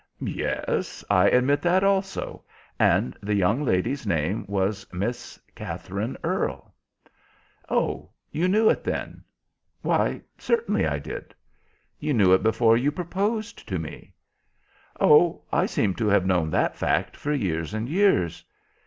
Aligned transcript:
"Yes, 0.23 1.05
I 1.11 1.27
admit 1.29 1.61
that 1.61 1.83
also, 1.83 2.43
and 2.79 3.15
the 3.21 3.35
young 3.35 3.63
lady's 3.63 4.07
name 4.07 4.45
was 4.47 4.91
Miss 4.91 5.39
Katherine 5.53 6.17
Earle." 6.23 6.73
"Oh, 7.69 8.09
you 8.31 8.47
knew 8.47 8.67
it, 8.67 8.83
then?" 8.83 9.23
"Why, 9.83 10.21
certainly 10.39 10.87
I 10.87 10.97
did." 10.97 11.35
"You 11.99 12.15
knew 12.15 12.33
it 12.33 12.41
before 12.41 12.77
you 12.77 12.91
proposed 12.91 13.67
to 13.69 13.77
me." 13.77 14.15
"Oh, 14.99 15.43
I 15.53 15.67
seem 15.67 15.93
to 15.93 16.07
have 16.07 16.25
known 16.25 16.49
that 16.49 16.75
fact 16.75 17.15
for 17.15 17.31
years 17.31 17.71
and 17.75 17.87
years." 17.87 18.43